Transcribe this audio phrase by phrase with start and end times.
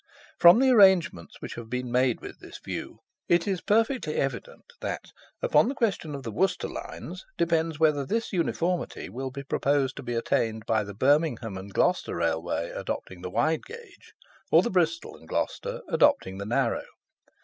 [0.39, 5.11] From the arrangements which have been made with this view, it is perfectly evident that
[5.43, 10.01] upon the question of the Worcester lines depends whether this uniformity will be proposed to
[10.01, 14.13] be attained, by the Birmingham and Gloucester Railway adopting the wide gauge,
[14.49, 16.85] or the Bristol and Gloucester adopting the narrow.